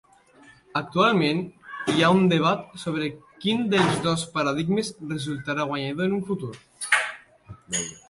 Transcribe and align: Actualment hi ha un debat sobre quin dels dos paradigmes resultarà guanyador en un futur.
Actualment 0.79 1.43
hi 1.93 2.05
ha 2.05 2.09
un 2.21 2.25
debat 2.31 2.65
sobre 2.85 3.11
quin 3.45 3.63
dels 3.75 4.01
dos 4.09 4.27
paradigmes 4.41 4.93
resultarà 5.15 5.71
guanyador 5.75 6.11
en 6.11 6.21
un 6.21 6.29
futur. 6.35 6.55